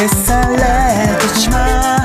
[0.00, 2.00] Keserler içmen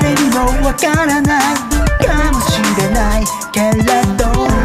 [0.00, 1.54] 誰にもわからない。
[2.04, 3.84] かもしれないけれ
[4.16, 4.63] ど。